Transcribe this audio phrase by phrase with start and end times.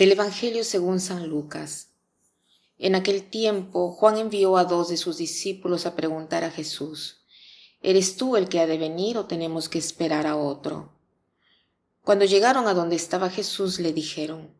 [0.00, 1.88] Del Evangelio según San Lucas.
[2.78, 7.26] En aquel tiempo Juan envió a dos de sus discípulos a preguntar a Jesús,
[7.82, 10.90] ¿Eres tú el que ha de venir o tenemos que esperar a otro?
[12.02, 14.54] Cuando llegaron a donde estaba Jesús le dijeron,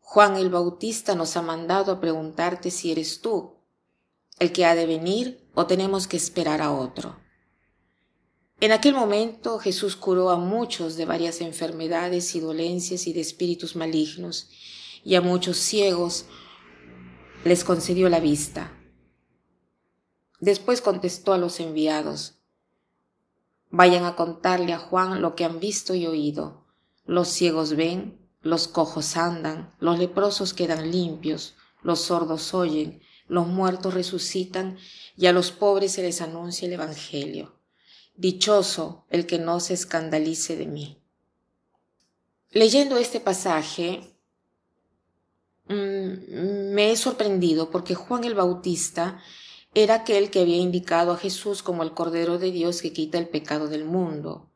[0.00, 3.56] Juan el Bautista nos ha mandado a preguntarte si eres tú
[4.38, 7.20] el que ha de venir o tenemos que esperar a otro.
[8.60, 13.74] En aquel momento Jesús curó a muchos de varias enfermedades y dolencias y de espíritus
[13.74, 14.50] malignos,
[15.02, 16.26] y a muchos ciegos
[17.42, 18.76] les concedió la vista.
[20.40, 22.36] Después contestó a los enviados,
[23.70, 26.66] Vayan a contarle a Juan lo que han visto y oído.
[27.06, 33.94] Los ciegos ven, los cojos andan, los leprosos quedan limpios, los sordos oyen, los muertos
[33.94, 34.76] resucitan
[35.16, 37.59] y a los pobres se les anuncia el Evangelio.
[38.20, 40.98] Dichoso el que no se escandalice de mí.
[42.50, 44.14] Leyendo este pasaje,
[45.68, 49.22] mm, me he sorprendido porque Juan el Bautista
[49.72, 53.26] era aquel que había indicado a Jesús como el Cordero de Dios que quita el
[53.26, 54.50] pecado del mundo.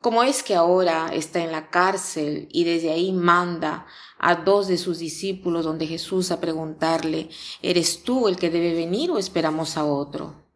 [0.00, 3.86] ¿Cómo es que ahora está en la cárcel y desde ahí manda
[4.18, 7.30] a dos de sus discípulos donde Jesús a preguntarle,
[7.62, 10.47] ¿eres tú el que debe venir o esperamos a otro?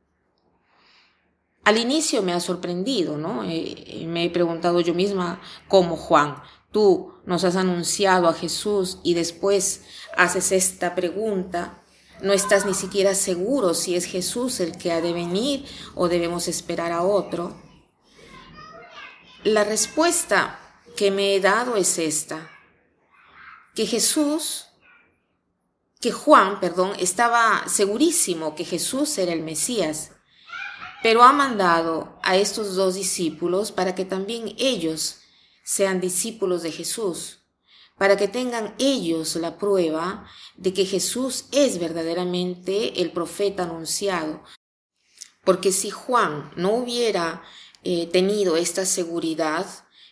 [1.65, 3.45] Al inicio me ha sorprendido, ¿no?
[3.45, 6.43] Eh, me he preguntado yo misma, ¿cómo Juan?
[6.73, 9.83] Tú nos has anunciado a Jesús y después
[10.17, 11.83] haces esta pregunta.
[12.21, 16.49] No estás ni siquiera seguro si es Jesús el que ha de venir o debemos
[16.49, 17.57] esperar a otro.
[19.45, 20.59] La respuesta
[20.97, 22.51] que me he dado es esta,
[23.75, 24.67] que Jesús,
[26.01, 30.12] que Juan, perdón, estaba segurísimo que Jesús era el Mesías
[31.03, 35.19] pero ha mandado a estos dos discípulos para que también ellos
[35.65, 37.41] sean discípulos de Jesús,
[37.99, 40.27] para que tengan ellos la prueba
[40.57, 44.43] de que Jesús es verdaderamente el profeta anunciado.
[45.45, 47.43] Porque si Juan no hubiera
[47.83, 49.67] eh, tenido esta seguridad,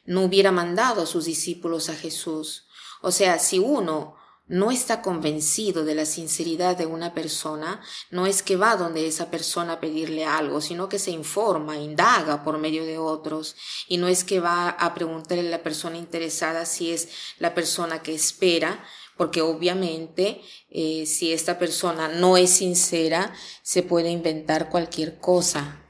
[0.04, 2.66] no hubiera mandado a sus discípulos a Jesús.
[3.00, 4.16] O sea, si uno
[4.50, 7.80] no está convencido de la sinceridad de una persona,
[8.10, 12.42] no es que va donde esa persona a pedirle algo, sino que se informa, indaga
[12.42, 13.54] por medio de otros,
[13.86, 18.02] y no es que va a preguntarle a la persona interesada si es la persona
[18.02, 18.84] que espera,
[19.16, 23.32] porque obviamente eh, si esta persona no es sincera,
[23.62, 25.80] se puede inventar cualquier cosa.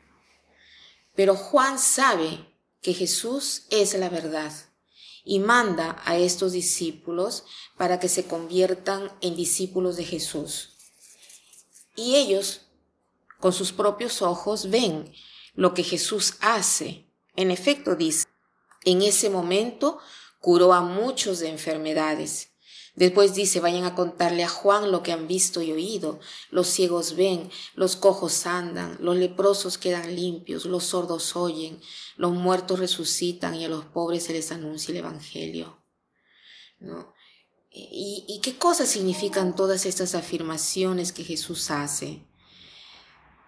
[1.15, 2.47] Pero Juan sabe
[2.83, 4.53] que Jesús es la verdad
[5.25, 7.45] y manda a estos discípulos
[7.77, 10.77] para que se conviertan en discípulos de Jesús.
[11.97, 12.63] Y ellos,
[13.39, 15.13] con sus propios ojos, ven
[15.55, 17.07] lo que Jesús hace.
[17.37, 18.27] En efecto, dice,
[18.85, 19.99] en ese momento
[20.41, 22.50] curó a muchos de enfermedades
[23.01, 26.21] Después dice, vayan a contarle a Juan lo que han visto y oído.
[26.51, 31.81] Los ciegos ven, los cojos andan, los leprosos quedan limpios, los sordos oyen,
[32.19, 35.79] los muertos resucitan y a los pobres se les anuncia el Evangelio.
[36.79, 37.15] ¿No?
[37.71, 42.27] ¿Y, ¿Y qué cosas significan todas estas afirmaciones que Jesús hace?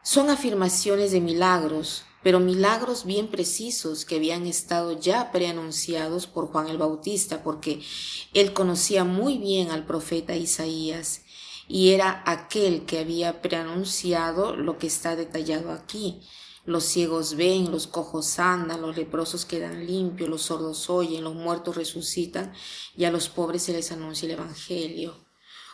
[0.02, 6.68] Son afirmaciones de milagros, pero milagros bien precisos que habían estado ya preanunciados por Juan
[6.68, 7.82] el Bautista, porque
[8.34, 11.22] él conocía muy bien al profeta Isaías
[11.68, 16.20] y era aquel que había preanunciado lo que está detallado aquí.
[16.64, 21.76] Los ciegos ven, los cojos andan, los leprosos quedan limpios, los sordos oyen, los muertos
[21.76, 22.52] resucitan
[22.96, 25.16] y a los pobres se les anuncia el Evangelio.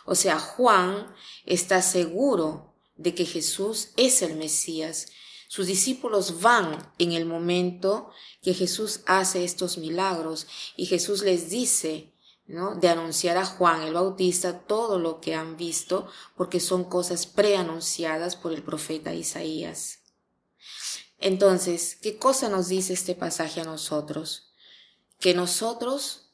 [0.05, 1.13] O sea, Juan
[1.45, 5.07] está seguro de que Jesús es el Mesías,
[5.49, 8.11] sus discípulos van en el momento
[8.43, 10.45] que Jesús hace estos milagros
[10.75, 12.13] y Jesús les dice,
[12.45, 12.75] ¿no?
[12.75, 16.07] De anunciar a Juan el Bautista todo lo que han visto
[16.37, 20.01] porque son cosas preanunciadas por el profeta Isaías.
[21.17, 24.53] Entonces, ¿qué cosa nos dice este pasaje a nosotros?
[25.19, 26.29] Que nosotros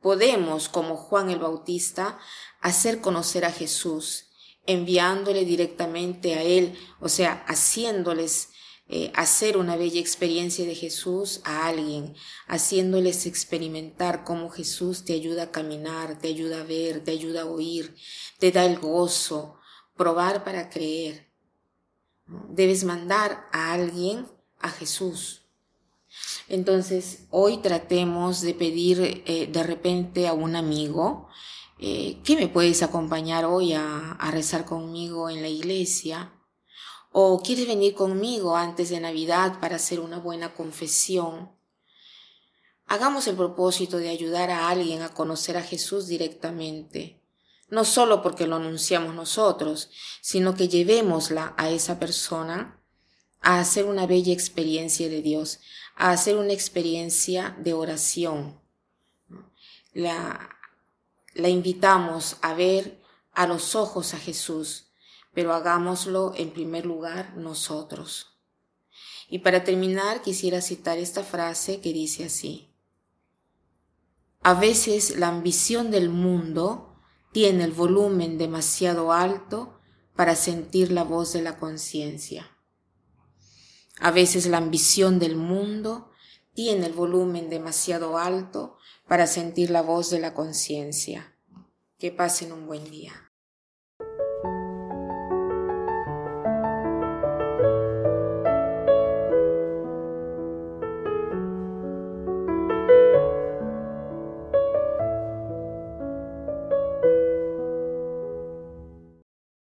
[0.00, 2.16] podemos, como Juan el Bautista,
[2.60, 4.26] hacer conocer a Jesús
[4.66, 8.50] enviándole directamente a Él, o sea, haciéndoles
[8.88, 12.14] eh, hacer una bella experiencia de Jesús a alguien,
[12.46, 17.46] haciéndoles experimentar cómo Jesús te ayuda a caminar, te ayuda a ver, te ayuda a
[17.46, 17.96] oír,
[18.38, 19.58] te da el gozo,
[19.96, 21.32] probar para creer.
[22.50, 24.28] Debes mandar a alguien
[24.60, 25.42] a Jesús.
[26.48, 31.28] Entonces, hoy tratemos de pedir eh, de repente a un amigo,
[31.78, 36.32] eh, ¿qué me puedes acompañar hoy a, a rezar conmigo en la iglesia?
[37.12, 41.56] ¿O quieres venir conmigo antes de Navidad para hacer una buena confesión?
[42.86, 47.20] Hagamos el propósito de ayudar a alguien a conocer a Jesús directamente,
[47.68, 49.90] no solo porque lo anunciamos nosotros,
[50.20, 52.80] sino que llevémosla a esa persona
[53.40, 55.60] a hacer una bella experiencia de Dios,
[55.96, 58.60] a hacer una experiencia de oración.
[59.92, 60.55] La,
[61.36, 63.02] la invitamos a ver
[63.32, 64.90] a los ojos a Jesús,
[65.34, 68.38] pero hagámoslo en primer lugar nosotros.
[69.28, 72.72] Y para terminar quisiera citar esta frase que dice así.
[74.42, 76.96] A veces la ambición del mundo
[77.32, 79.78] tiene el volumen demasiado alto
[80.14, 82.50] para sentir la voz de la conciencia.
[84.00, 86.10] A veces la ambición del mundo
[86.56, 91.36] tiene el volumen demasiado alto para sentir la voz de la conciencia.
[91.98, 93.25] Que pasen un buen día.